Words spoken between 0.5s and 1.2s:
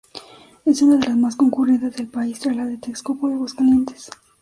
Es una de las